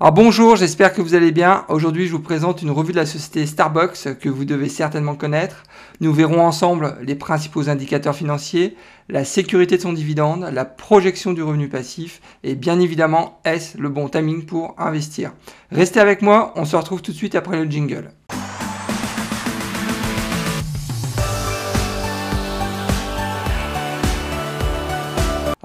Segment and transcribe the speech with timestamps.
[0.00, 1.64] Alors bonjour, j'espère que vous allez bien.
[1.68, 5.64] Aujourd'hui, je vous présente une revue de la société Starbucks que vous devez certainement connaître.
[6.00, 8.76] Nous verrons ensemble les principaux indicateurs financiers,
[9.08, 13.88] la sécurité de son dividende, la projection du revenu passif et bien évidemment, est-ce le
[13.88, 15.32] bon timing pour investir?
[15.72, 18.12] Restez avec moi, on se retrouve tout de suite après le jingle.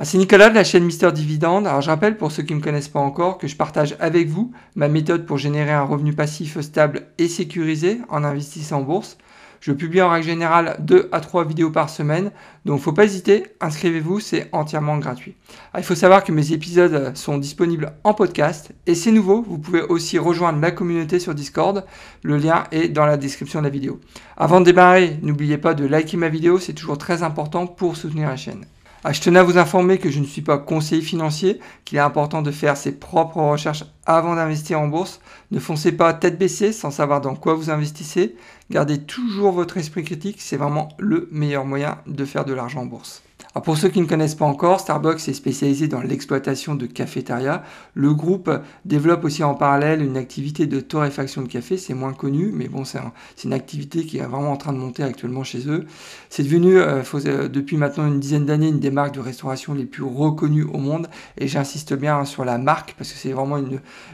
[0.06, 1.68] C'est Nicolas de la chaîne Mister Dividende.
[1.68, 4.28] Alors je rappelle pour ceux qui ne me connaissent pas encore que je partage avec
[4.28, 9.18] vous ma méthode pour générer un revenu passif stable et sécurisé en investissant en bourse.
[9.62, 12.32] Je publie en règle générale 2 à 3 vidéos par semaine,
[12.66, 15.36] donc faut pas hésiter, inscrivez-vous, c'est entièrement gratuit.
[15.78, 19.82] il faut savoir que mes épisodes sont disponibles en podcast et c'est nouveau, vous pouvez
[19.82, 21.86] aussi rejoindre la communauté sur Discord,
[22.24, 24.02] le lien est dans la description de la vidéo.
[24.36, 28.28] Avant de démarrer, n'oubliez pas de liker ma vidéo, c'est toujours très important pour soutenir
[28.28, 28.66] la chaîne.
[29.06, 32.02] Ah, je tenais à vous informer que je ne suis pas conseiller financier, qu'il est
[32.02, 35.20] important de faire ses propres recherches avant d'investir en bourse.
[35.52, 38.36] Ne foncez pas tête baissée sans savoir dans quoi vous investissez.
[38.72, 42.86] Gardez toujours votre esprit critique, c'est vraiment le meilleur moyen de faire de l'argent en
[42.86, 43.24] bourse
[43.62, 47.64] pour ceux qui ne connaissent pas encore, Starbucks est spécialisé dans l'exploitation de cafétéria.
[47.94, 48.50] Le groupe
[48.84, 52.84] développe aussi en parallèle une activité de torréfaction de café, c'est moins connu, mais bon,
[52.84, 53.00] c'est
[53.44, 55.86] une activité qui est vraiment en train de monter actuellement chez eux.
[56.30, 59.86] C'est devenu, euh, euh, depuis maintenant une dizaine d'années, une des marques de restauration les
[59.86, 61.08] plus reconnues au monde,
[61.38, 63.60] et j'insiste bien sur la marque, parce que c'est vraiment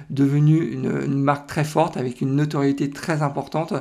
[0.10, 0.90] devenu une,
[1.22, 3.74] marque très forte, avec une notoriété très importante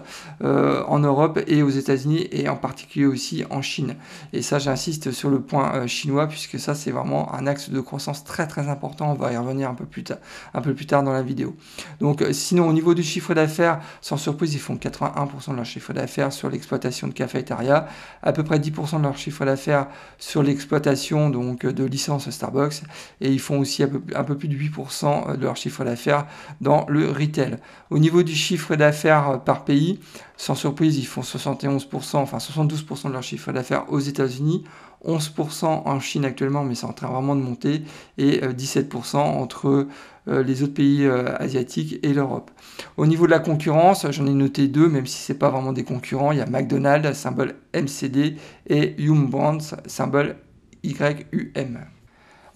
[0.44, 3.96] euh, en Europe et aux États-Unis, et en particulier aussi en Chine.
[4.32, 7.80] Et ça, j'insiste sur le point euh, chinois, puisque ça, c'est vraiment un axe de
[7.80, 9.10] croissance très très important.
[9.10, 10.18] On va y revenir un peu plus, tard,
[10.54, 11.56] un peu plus tard dans la vidéo.
[12.00, 15.64] Donc, euh, sinon, au niveau du chiffre d'affaires, sans surprise, ils font 81% de leur
[15.64, 17.88] chiffre d'affaires sur l'exploitation de cafétéria,
[18.22, 22.82] à peu près 10% de leur chiffre d'affaires sur l'exploitation donc de licences Starbucks,
[23.20, 26.26] et ils font aussi un peu, un peu plus de 8% de leur chiffre d'affaires
[26.60, 27.56] dans le retail.
[27.90, 29.98] Au niveau du chiffre d'affaires par pays,
[30.36, 34.64] sans surprise, ils font 71%, enfin 72% de leur chiffre d'affaires aux États-Unis,
[35.04, 37.82] 11% en Chine actuellement, mais c'est en train vraiment de monter,
[38.16, 39.86] et 17% euh, entre
[40.28, 42.50] euh, les autres pays euh, asiatiques et l'Europe.
[42.96, 45.72] Au niveau de la concurrence, j'en ai noté deux, même si ce n'est pas vraiment
[45.72, 46.32] des concurrents.
[46.32, 48.36] Il y a McDonald's, symbole MCD,
[48.66, 50.36] et Yum Brands, symbole
[50.84, 51.78] YUM.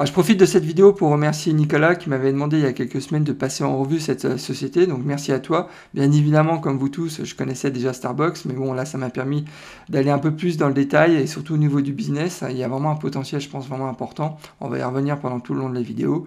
[0.03, 2.73] Ah, je profite de cette vidéo pour remercier Nicolas qui m'avait demandé il y a
[2.73, 4.89] quelques semaines de passer en revue cette euh, société.
[4.89, 5.69] Donc merci à toi.
[5.95, 9.45] Bien évidemment, comme vous tous, je connaissais déjà Starbucks, mais bon là ça m'a permis
[9.89, 12.43] d'aller un peu plus dans le détail et surtout au niveau du business.
[12.51, 14.39] Il y a vraiment un potentiel, je pense, vraiment important.
[14.61, 16.27] On va y revenir pendant tout le long de la vidéo.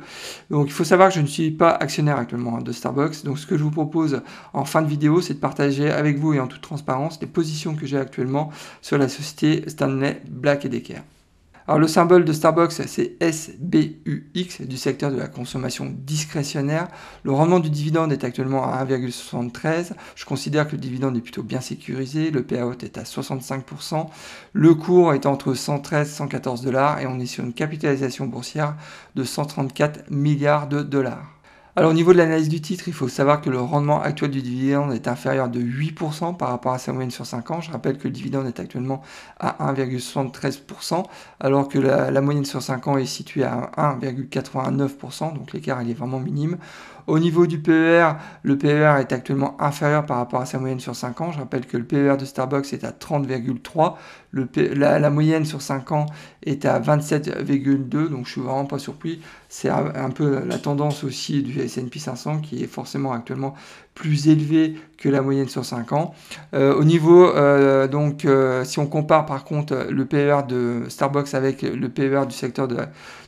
[0.49, 3.25] Donc il faut savoir que je ne suis pas actionnaire actuellement hein, de Starbucks.
[3.25, 4.21] Donc ce que je vous propose
[4.53, 7.75] en fin de vidéo, c'est de partager avec vous et en toute transparence les positions
[7.75, 11.01] que j'ai actuellement sur la société Stanley Black Decker.
[11.67, 16.89] Alors le symbole de Starbucks, c'est SBUX du secteur de la consommation discrétionnaire.
[17.23, 19.93] Le rendement du dividende est actuellement à 1,73.
[20.15, 22.29] Je considère que le dividende est plutôt bien sécurisé.
[22.29, 24.05] Le payout est à 65%.
[24.53, 28.75] Le cours est entre 113 et 114 dollars et on est sur une capitalisation boursière
[29.15, 31.34] de 134 milliards de dollars.
[31.77, 34.41] Alors au niveau de l'analyse du titre, il faut savoir que le rendement actuel du
[34.41, 37.59] dividende est inférieur de 8% par rapport à sa moyenne sur 5 ans.
[37.59, 39.01] Je rappelle que le dividende est actuellement
[39.41, 41.03] à 1,73%
[41.41, 46.21] alors que la, moyenne sur 5 ans est située à 1,89%, donc l'écart est vraiment
[46.21, 46.57] minime.
[47.07, 50.95] Au niveau du PER, le PER est actuellement inférieur par rapport à sa moyenne sur
[50.95, 51.31] 5 ans.
[51.33, 53.95] Je rappelle que le PER de Starbucks est à 30,3.
[54.35, 56.07] La, moyenne sur 5 ans
[56.43, 58.09] est à 27,2.
[58.09, 59.21] Donc je suis vraiment pas surpris.
[59.47, 63.55] C'est un, peu la tendance aussi du S&P 500 qui est forcément actuellement
[63.93, 66.13] plus élevé que la moyenne sur 5 ans.
[66.53, 71.33] Euh, au niveau, euh, donc, euh, si on compare par contre le PER de Starbucks
[71.33, 72.77] avec le PER du secteur de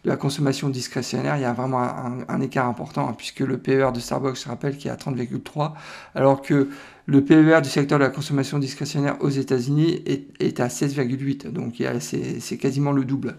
[0.04, 1.82] la, consommation discrétionnaire, il y a vraiment
[2.28, 5.74] un, écart important, hein, puisque le PER de Starbucks, je rappelle, qui est à 30,3,
[6.16, 6.70] alors que
[7.08, 12.58] le PER du secteur de la consommation discrétionnaire aux États-Unis est, à 16,8, donc c'est
[12.58, 13.36] quasiment le double.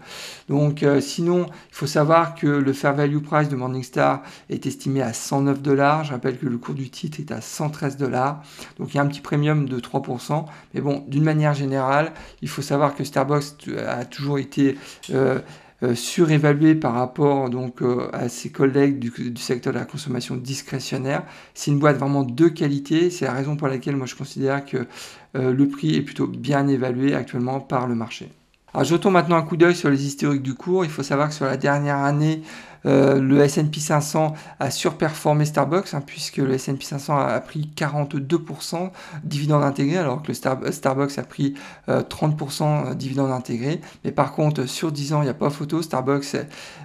[0.49, 5.03] Donc euh, sinon, il faut savoir que le fair value price de Morningstar est estimé
[5.03, 6.03] à 109 dollars.
[6.03, 8.41] Je rappelle que le cours du titre est à 113 dollars,
[8.79, 10.45] donc il y a un petit premium de 3%.
[10.73, 14.77] Mais bon, d'une manière générale, il faut savoir que Starbucks a toujours été
[15.11, 15.39] euh,
[15.95, 21.23] surévalué par rapport donc euh, à ses collègues du, secteur de la consommation discrétionnaire.
[21.53, 23.09] C'est une boîte vraiment de qualité.
[23.09, 24.87] C'est la raison pour laquelle moi je considère que
[25.35, 28.29] euh, le prix est plutôt bien évalué actuellement par le marché.
[28.73, 30.85] Alors jetons maintenant un coup d'œil sur les historiques du cours.
[30.85, 32.43] Il faut savoir que sur la dernière année,
[32.85, 38.91] Euh, le S&P 500 a surperformé Starbucks hein, puisque le S&P 500 a, pris 42%
[39.23, 41.55] dividendes intégrés alors que le Starbucks a pris
[41.87, 43.81] 30% dividendes intégrés.
[44.03, 45.81] Mais par contre, sur 10 ans, il n'y a pas photo.
[45.81, 46.37] Starbucks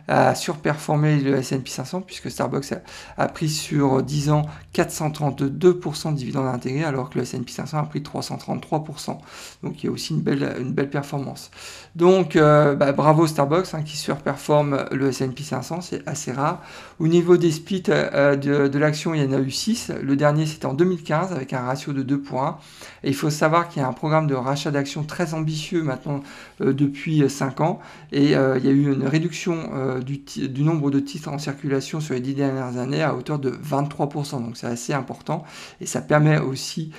[0.09, 2.75] a surperformé le S&P 500 puisque Starbucks
[3.17, 4.43] a, pris sur 10 ans
[4.75, 9.19] 432% de dividendes intégrés alors que le S&P 500 a pris 333%.
[9.63, 11.51] Donc il y a aussi une belle performance.
[11.95, 16.61] Donc euh, bah, bravo Starbucks hein, qui surperforme le S&P 500, c'est assez rare.
[16.99, 19.93] Au niveau des splits euh, de, l'action, il y en a eu 6.
[20.03, 22.59] Le dernier c'était en 2015 avec un ratio de 2 points.
[23.05, 26.23] Et il faut savoir qu'il y a un programme de rachat d'actions très ambitieux maintenant
[26.61, 27.79] euh, depuis 5 ans.
[28.11, 32.15] Et il y a eu une réduction du, du, nombre de titres en circulation sur
[32.15, 34.43] les 10 dernières années à hauteur de 23%.
[34.43, 35.45] Donc c'est assez important.
[35.81, 36.93] Et ça permet aussi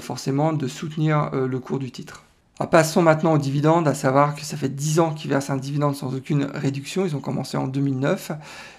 [0.00, 2.24] forcément de soutenir le cours du titre.
[2.66, 5.94] Passons maintenant aux dividendes, à savoir que ça fait 10 ans qu'ils versent un dividende
[5.94, 7.06] sans aucune réduction.
[7.06, 8.32] Ils ont commencé en 2009.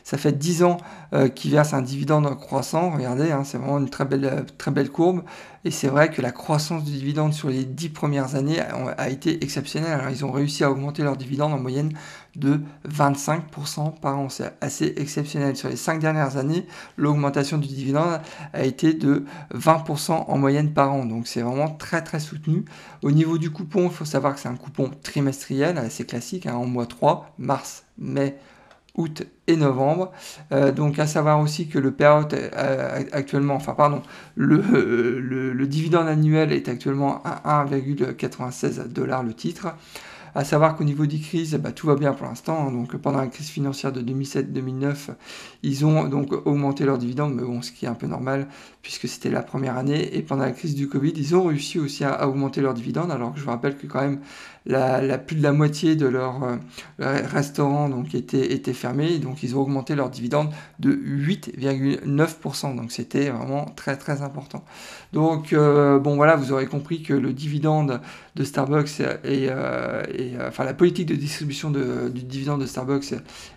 [0.04, 0.78] Ça fait 10 ans
[1.14, 2.92] euh, qu'ils versent un dividende croissant.
[2.92, 5.24] Regardez, hein, c'est vraiment une très belle, très belle courbe.
[5.66, 9.42] Et c'est vrai que la croissance du dividende sur les 10 premières années a, été
[9.44, 9.94] exceptionnelle.
[9.94, 11.94] Alors, ils ont réussi à augmenter leur dividende en moyenne
[12.36, 14.28] de 25% par an.
[14.28, 15.56] C'est assez exceptionnel.
[15.56, 16.68] Sur les 5 dernières années,
[16.98, 18.20] l'augmentation du dividende
[18.52, 19.24] a été de
[19.54, 21.06] 20% en moyenne par an.
[21.06, 22.66] Donc c'est vraiment très très soutenu.
[23.02, 26.56] Au niveau du coupon, il faut savoir que c'est un coupon trimestriel assez classique, hein,
[26.56, 28.38] en mois 3, mars, mai,
[28.96, 30.12] août et novembre.
[30.52, 34.02] Euh, donc à savoir aussi que le payout euh, actuellement, enfin pardon,
[34.36, 34.62] le,
[35.20, 39.76] le, dividende annuel est actuellement à 1,96 dollars le titre.
[40.36, 42.72] À savoir qu'au niveau des crises, bah, tout va bien pour l'instant.
[42.72, 45.10] Donc pendant la crise financière de 2007-2009,
[45.62, 48.48] ils ont donc augmenté leurs dividendes, mais bon, ce qui est un peu normal
[48.84, 50.16] puisque c'était la première année.
[50.16, 53.34] Et pendant la crise du Covid, ils ont réussi aussi à, augmenter leurs dividendes, alors
[53.34, 54.20] que je vous rappelle que quand même
[54.66, 56.58] la, plus de la moitié de leurs euh,
[57.00, 60.50] restaurants donc était, était fermé, donc ils ont augmenté leurs dividendes
[60.80, 62.76] de 8,9%.
[62.76, 64.66] Donc c'était vraiment très très important.
[65.14, 68.02] Donc euh, bon voilà, vous aurez compris que le dividende
[68.36, 70.04] de Starbucks et, euh,
[70.48, 73.14] enfin la politique de distribution du dividende de Starbucks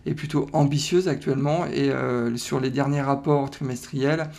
[0.07, 1.91] est plutôt ambitieuse actuellement et
[2.37, 4.31] sur les derniers rapports trimestriels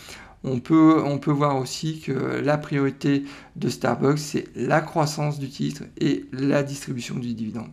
[0.44, 3.24] on peut, on peut voir aussi que la priorité
[3.56, 7.72] de Starbucks, c'est la croissance du titre et la distribution du dividende.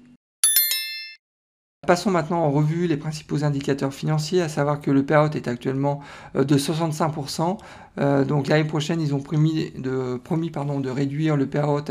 [1.87, 5.99] Passons maintenant en revue les principaux indicateurs financiers, à savoir que le payout est actuellement
[6.35, 7.57] euh, de 65%.
[7.99, 11.81] Euh, donc l'année prochaine, ils ont promis de, réduire le payout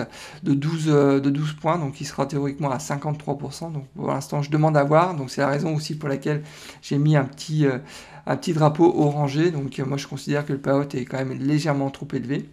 [0.44, 3.72] de 12, euh, de 12 points, donc il sera théoriquement à 53%.
[3.72, 5.16] Donc pour l'instant, je demande à voir.
[5.16, 6.44] Donc c'est la raison aussi pour laquelle
[6.82, 7.66] j'ai mis un petit,
[8.26, 9.50] un petit drapeau orangé.
[9.50, 12.48] Donc moi, je considère que le payout est quand même légèrement trop élevé.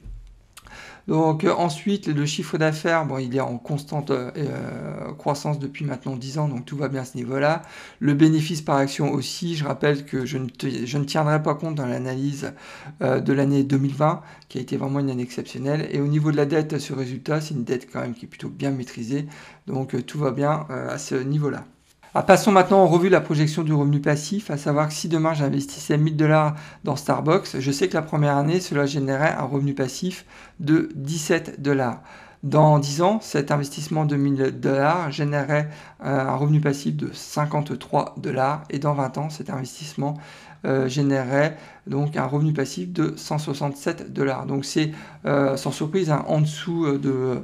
[1.07, 5.85] Donc euh, ensuite, le chiffre d'affaires, bon, il est en constante euh, euh, croissance depuis
[5.85, 7.61] maintenant 10 ans, donc tout va bien à ce niveau-là.
[7.99, 10.47] Le bénéfice par action aussi, je rappelle que je ne,
[10.85, 12.53] je ne tiendrai pas compte dans l'analyse
[13.01, 15.87] de l'année 2020, qui a été vraiment une année exceptionnelle.
[15.91, 18.29] Et au niveau de la dette ce résultat, c'est une dette quand même qui est
[18.29, 19.27] plutôt bien maîtrisée,
[19.67, 21.65] donc tout va bien à ce niveau-là.
[22.13, 25.33] Ah, passons maintenant en revue la projection du revenu passif, à savoir que si demain
[25.33, 26.55] j'investissais 1000 dollars
[26.85, 30.25] dans Starbucks, je sais que la première année, cela générait un revenu passif
[30.59, 32.01] de 17 dollars.
[32.43, 35.69] Dans 10 ans, cet investissement de 1000 dollars générait
[36.03, 40.17] euh, un revenu passif de 53 dollars et dans 20 ans, cet investissement
[40.65, 41.57] euh, générait
[41.87, 44.45] donc un revenu passif de 167 dollars.
[44.45, 44.91] Donc c'est
[45.25, 47.43] euh, sans surprise hein, en dessous de,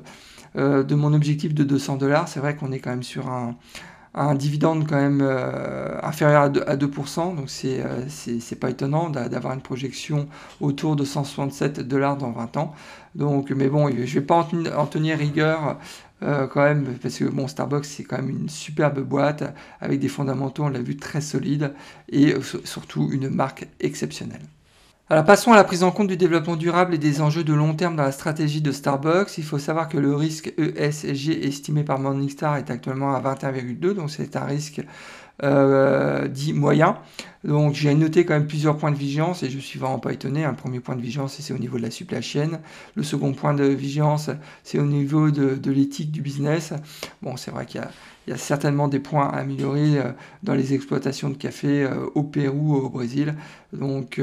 [0.55, 2.27] de mon objectif de 200 dollars.
[2.29, 3.55] C'est vrai qu'on est quand même sur un,
[4.13, 9.61] un dividende quand même euh, inférieur à 2%, donc euh, c'est pas étonnant d'avoir une
[9.61, 10.27] projection
[10.61, 12.75] autour de 167 dollars dans 20 ans.
[13.15, 15.79] Donc, mais bon, je vais pas en, tenir rigueur
[16.21, 19.43] euh, quand même, parce que bon, Starbucks c'est quand même une superbe boîte
[19.81, 21.73] avec des fondamentaux, on l'a vu, très solides
[22.09, 24.41] et surtout une marque exceptionnelle.
[25.09, 27.73] Alors passons à la prise en compte du développement durable et des enjeux de long
[27.73, 29.37] terme dans la stratégie de Starbucks.
[29.37, 34.09] Il faut savoir que le risque ESG estimé par Morningstar est actuellement à 21,2, donc
[34.09, 34.81] c'est un risque
[35.41, 36.97] euh, dit moyen.
[37.43, 40.45] Donc j'ai noté quand même plusieurs points de vigilance et je suis vraiment pas étonné.
[40.45, 42.59] Un premier point de vigilance, c'est au niveau de la supply chain.
[42.95, 44.29] Le second point de vigilance,
[44.63, 46.73] c'est au niveau de, l'éthique du business.
[47.21, 47.81] Bon, c'est vrai qu'il
[48.27, 50.11] y, a, certainement des points à améliorer euh,
[50.43, 53.35] dans les exploitations de café euh, au Pérou, au Brésil.
[53.73, 54.21] Donc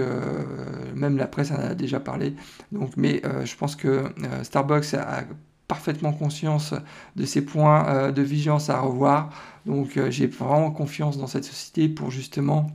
[0.95, 2.35] même la presse en a déjà parlé.
[2.71, 4.05] Donc, mais je pense que
[4.45, 5.25] Starbucks a
[5.71, 6.75] parfaitement conscience
[7.15, 9.31] de ces points de vigilance à revoir.
[9.67, 12.67] Donc j'ai vraiment confiance dans cette société pour justement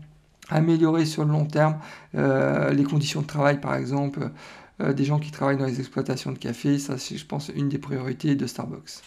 [0.49, 1.75] améliorer sur le long terme
[2.13, 4.31] les conditions de travail par exemple
[4.79, 6.79] des gens qui travaillent dans les exploitations de café.
[6.79, 9.01] Ça c'est je pense une des priorités de Starbucks.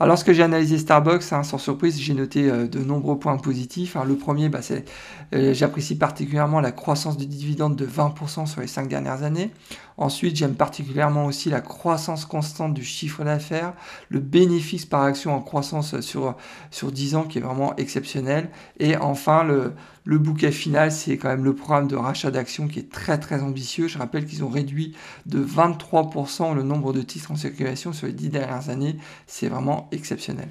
[0.00, 3.98] Alors, lorsque j'ai analysé Starbucks, hein, sans surprise, j'ai noté euh, de nombreux points positifs.
[4.02, 4.86] Le premier, bah, c'est
[5.34, 9.50] euh, j'apprécie particulièrement la croissance du dividende de 20% sur les 5 dernières années.
[9.98, 13.74] Ensuite, j'aime particulièrement aussi la croissance constante du chiffre d'affaires,
[14.08, 16.34] le bénéfice par action en croissance sur,
[16.70, 18.48] sur 10 ans qui est vraiment exceptionnel.
[18.78, 22.78] Et enfin, le, le bouquet final, c'est quand même le programme de rachat d'actions qui
[22.78, 23.88] est très très ambitieux.
[23.88, 28.14] Je rappelle qu'ils ont réduit de 23% le nombre de titres en circulation sur les
[28.14, 28.96] 10 dernières années.
[29.26, 30.48] C'est vraiment exceptionnel.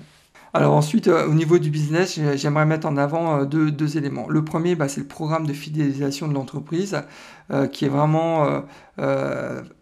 [0.54, 4.28] Alors ensuite, euh, au niveau du business, j'aimerais mettre en avant euh, deux, éléments.
[4.30, 7.04] Le premier, bah, c'est le programme de fidélisation de l'entreprise,
[7.52, 8.64] euh, qui est vraiment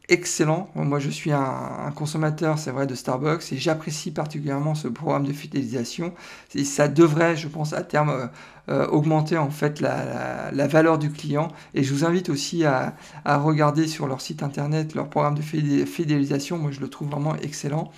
[0.09, 0.69] excellent.
[0.75, 5.33] Moi, je suis un, consommateur, c'est vrai, de Starbucks, et j'apprécie particulièrement ce programme de
[5.33, 6.13] fidélisation.
[6.53, 8.29] Et ça devrait, je pense, à terme
[8.69, 11.49] augmenter en fait la, valeur du client.
[11.73, 12.95] Et je vous invite aussi à,
[13.25, 16.57] regarder sur leur site internet leur programme de fidélisation.
[16.57, 17.91] Moi, je le trouve vraiment excellent.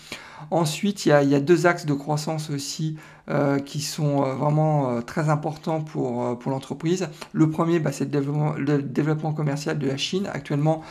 [0.51, 2.97] Ensuite, il y, a, deux axes de croissance aussi
[3.29, 7.09] euh, qui sont euh, vraiment euh, très importants pour, pour l'entreprise.
[7.33, 10.27] Le premier, bah, c'est le développement, le développement, commercial de la Chine.
[10.33, 10.81] Actuellement,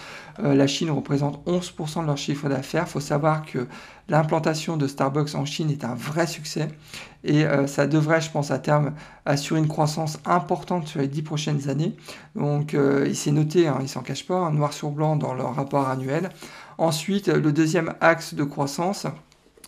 [0.40, 2.84] la Chine représente 11% de leur chiffre d'affaires.
[2.86, 3.66] Il faut savoir que
[4.08, 6.68] l'implantation de Starbucks en Chine est un vrai succès
[7.24, 8.92] et ça devrait, je pense, à terme
[9.26, 11.96] assurer une croissance importante sur les 10 prochaines années.
[12.36, 15.54] Donc, il s'est noté, hein, ils s'en cachent pas, hein, noir sur blanc dans leur
[15.54, 16.30] rapport annuel.
[16.78, 19.06] Ensuite, le deuxième axe de croissance,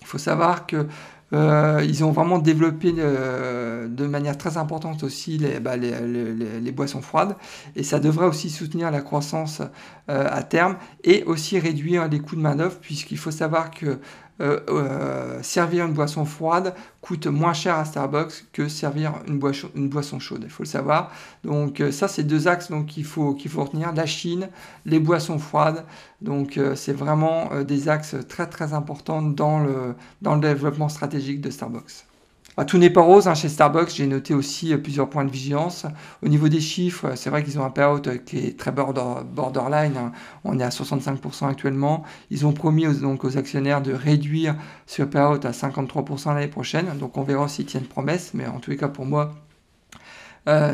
[0.01, 0.87] il faut savoir que
[1.33, 7.37] euh, ils ont vraiment développé euh, de manière très importante aussi bah, les, boissons froides
[7.77, 9.63] et ça devrait aussi soutenir la croissance
[10.09, 14.01] euh, à terme et aussi réduire les coûts de main-d'œuvre puisqu'il faut savoir que
[14.41, 20.19] euh, euh, servir une boisson froide coûte moins cher à Starbucks que servir une, boisson,
[20.19, 21.13] chaude, il faut le savoir.
[21.45, 23.93] Donc euh, ça, c'est deux axes qu'il faut, faut retenir.
[23.93, 24.49] La Chine,
[24.87, 25.85] les boissons froides.
[26.23, 32.05] Donc c'est vraiment des axes très très importants dans le développement stratégique de Starbucks.
[32.61, 35.31] Bah, tout n'est pas rose hein, chez Starbucks, j'ai noté aussi euh, plusieurs points de
[35.31, 35.87] vigilance.
[36.23, 38.71] Au niveau des chiffres, euh, c'est vrai qu'ils ont un payout euh, qui est très
[38.71, 40.13] borderline, hein.
[40.45, 42.05] on est à 65% actuellement.
[42.29, 46.85] Ils ont promis aux, donc, aux actionnaires de réduire ce payout à 53% l'année prochaine,
[46.99, 49.33] donc on verra s'ils tiennent promesse, mais en tous les cas pour moi,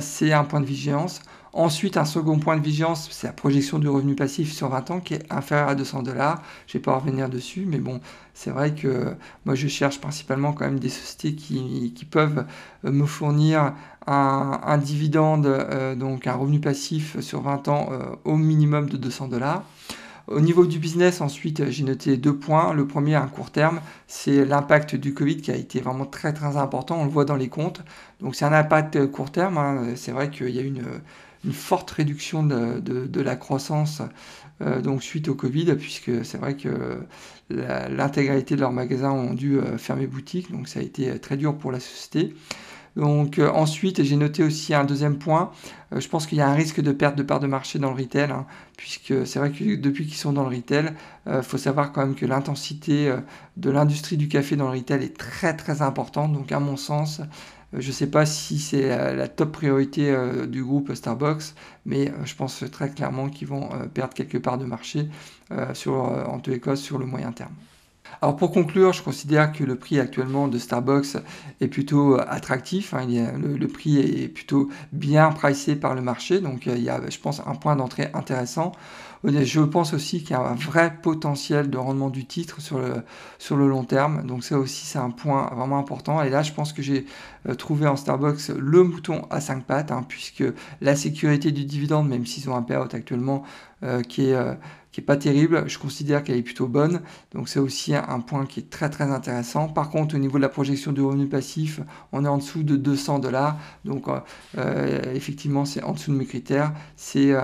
[0.00, 1.21] c'est un point de vigilance.
[1.59, 5.01] Ensuite, un second point de vigilance, c'est la projection du revenu passif sur 20 ans
[5.01, 6.43] qui est inférieur à 200 dollars.
[6.67, 7.99] Je ne vais pas revenir dessus, mais bon,
[8.35, 9.15] c'est vrai que
[9.47, 12.45] moi je cherche principalement quand même des sociétés qui, peuvent
[12.85, 13.73] euh, me fournir
[14.07, 19.29] un, dividende, euh, donc un revenu passif sur 20 ans euh, au minimum de 200
[19.29, 19.65] dollars.
[20.27, 22.75] Au niveau du business, ensuite, j'ai noté deux points.
[22.75, 26.35] Le premier, à un court terme, c'est l'impact du Covid qui a été vraiment très
[26.35, 26.99] très important.
[27.01, 27.81] On le voit dans les comptes.
[28.21, 29.57] Donc c'est un impact court terme.
[29.57, 29.95] Hein.
[29.95, 30.83] C'est vrai qu'il y a une
[31.47, 34.03] une forte réduction de, la croissance
[34.62, 36.99] euh, donc suite au Covid, puisque c'est vrai que
[37.50, 41.57] l'intégralité de leurs magasins ont dû euh, fermer boutique, donc ça a été très dur
[41.57, 42.35] pour la société.
[42.97, 45.50] Donc euh, ensuite, j'ai noté aussi un deuxième point.
[45.95, 48.03] je pense qu'il y a un risque de perte de part de marché dans le
[48.03, 48.47] retail, hein,
[48.79, 50.93] puisque c'est vrai que depuis qu'ils sont dans le retail,
[51.26, 53.15] il faut savoir quand même que l'intensité
[53.57, 56.33] de l'industrie du café dans le retail est très très importante.
[56.33, 57.25] Donc à mon sens, euh,
[57.73, 61.55] je ne sais pas si c'est la, top priorité euh, du groupe Starbucks,
[61.85, 65.09] mais euh, je pense très clairement qu'ils vont perdre quelques parts de marché,
[65.51, 67.55] en les cas sur le moyen terme.
[68.23, 71.17] Alors pour conclure, je considère que le prix actuellement de Starbucks
[71.61, 72.95] est plutôt attractif.
[72.95, 73.07] Hein.
[73.07, 77.41] le, prix est plutôt bien pricé par le marché, donc il y a, je pense,
[77.47, 78.73] un point d'entrée intéressant.
[79.25, 83.03] Je pense aussi qu'il y a un vrai potentiel de rendement du titre sur le,
[83.39, 84.25] sur le long terme.
[84.27, 86.23] Donc ça aussi, c'est un point vraiment important.
[86.23, 87.07] Et là, je pense que j'ai
[87.49, 90.45] euh, trouvé en Starbucks le mouton à 5 pattes, hein, puisque
[90.81, 93.43] la sécurité du dividende, même s'ils ont un payout actuellement
[93.83, 94.35] euh, qui est...
[94.35, 94.55] Euh,
[94.97, 97.03] qui est pas terrible, je considère qu'elle est plutôt bonne,
[97.35, 99.69] donc c'est aussi un point qui est très très intéressant.
[99.69, 101.81] Par contre, au niveau de la projection du revenu passif,
[102.12, 104.07] on est en dessous de 200 dollars, donc
[105.12, 107.35] effectivement c'est en dessous de mes critères, c'est,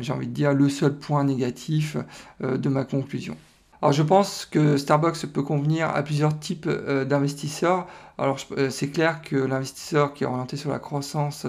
[0.00, 1.96] j'ai envie de dire, le seul point négatif
[2.42, 3.36] euh, de ma conclusion.
[3.82, 7.86] Alors je pense que Starbucks peut convenir à plusieurs types euh, d'investisseurs.
[8.18, 11.46] Alors euh, c'est clair que l'investisseur qui est orienté sur la croissance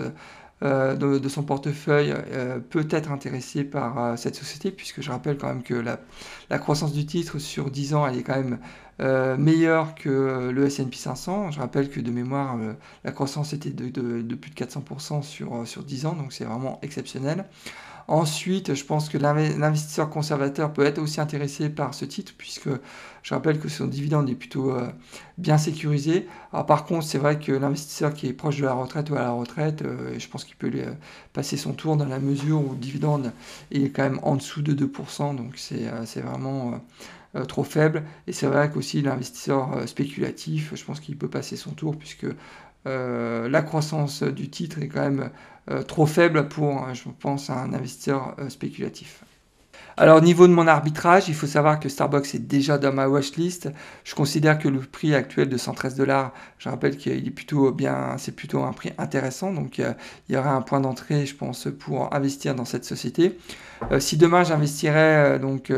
[0.61, 2.13] de, son portefeuille
[2.69, 7.05] peut être intéressé par cette société, puisque je rappelle quand même que la, croissance du
[7.05, 8.59] titre sur 10 ans, elle est quand même
[8.99, 11.51] euh, meilleur que le S&P 500.
[11.51, 13.89] Je rappelle que de mémoire, euh, la croissance était de,
[14.35, 17.45] plus de 400% sur, sur 10 ans, donc c'est vraiment exceptionnel.
[18.07, 22.69] Ensuite, je pense que l'investisseur conservateur peut être aussi intéressé par ce titre, puisque
[23.23, 24.89] je rappelle que son dividende est plutôt euh,
[25.37, 26.27] bien sécurisé.
[26.67, 29.31] Par contre, c'est vrai que l'investisseur qui est proche de la retraite ou à la
[29.31, 30.91] retraite, euh, je pense qu'il peut euh,
[31.33, 33.31] passer son tour dans la mesure où le dividende
[33.71, 36.81] est quand même en dessous de 2%, donc c'est vraiment
[37.47, 38.03] trop faible.
[38.27, 42.27] Et c'est vrai qu'aussi l'investisseur spéculatif, je pense qu'il peut passer son tour, puisque
[42.85, 45.29] la croissance du titre est quand même
[45.69, 49.23] euh, trop faible pour, euh, je pense, un investisseur euh, spéculatif.
[49.97, 53.07] Alors au niveau de mon arbitrage, il faut savoir que Starbucks est déjà dans ma
[53.07, 53.69] watchlist.
[54.03, 58.15] Je considère que le prix actuel de 113 dollars, je rappelle qu'il est plutôt bien,
[58.17, 59.51] c'est plutôt un prix intéressant.
[59.53, 59.95] Donc il
[60.29, 63.37] y aura un point d'entrée, je pense, pour investir dans cette société.
[63.99, 65.71] si demain j'investirais donc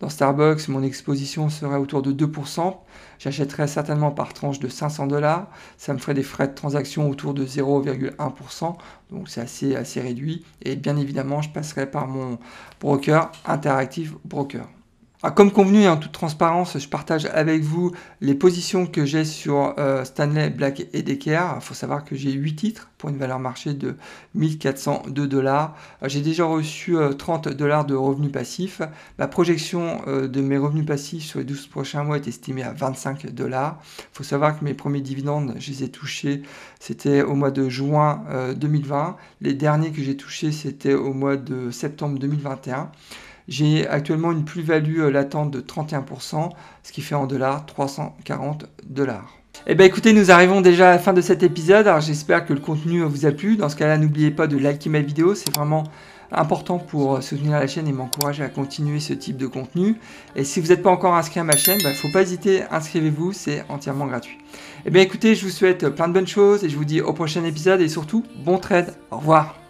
[0.00, 2.74] dans Starbucks, mon exposition serait autour de 2%.
[3.18, 5.48] J'achèterais certainement par tranche de 500 dollars.
[5.76, 8.76] Ça me ferait des frais de transaction autour de 0,1%.
[9.10, 10.44] Donc c'est assez, assez réduit.
[10.62, 12.38] Et bien évidemment, je passerai par mon
[12.80, 14.66] broker, Interactive Broker.
[15.24, 19.24] Ah, comme convenu et en toute transparence, je partage avec vous les positions que j'ai
[19.24, 21.54] sur euh, Stanley, Black et Decker.
[21.54, 23.94] Il faut savoir que j'ai 8 titres pour une valeur marché de
[24.34, 25.76] 1402 dollars.
[26.02, 28.82] Euh, j'ai déjà reçu 30 euh, dollars de revenus passifs.
[29.20, 33.32] Ma projection de mes revenus passifs sur les 12 prochains mois est estimée à 25
[33.32, 33.80] dollars.
[34.00, 36.42] Il faut savoir que mes premiers dividendes, je les ai touchés,
[36.80, 38.24] c'était au mois de juin
[38.56, 39.16] 2020.
[39.40, 42.90] Les derniers que j'ai touchés, c'était au mois de septembre 2021.
[43.48, 46.50] J'ai actuellement une plus-value euh, latente de 31%,
[46.82, 49.38] ce qui fait en dollars 340 dollars.
[49.66, 52.52] Eh bien écoutez, nous arrivons déjà à la fin de cet épisode, alors j'espère que
[52.52, 53.56] le contenu vous a plu.
[53.56, 55.84] Dans ce cas-là, n'oubliez pas de liker ma vidéo, c'est vraiment
[56.32, 59.96] important pour euh, soutenir la chaîne et m'encourager à continuer ce type de contenu.
[60.34, 62.22] Et si vous n'êtes pas encore inscrit à ma chaîne, il bah, ne faut pas
[62.22, 64.38] hésiter, inscrivez-vous, c'est entièrement gratuit.
[64.84, 67.12] Eh bien écoutez, je vous souhaite plein de bonnes choses et je vous dis au
[67.12, 69.61] prochain épisode et surtout, bon trade, au revoir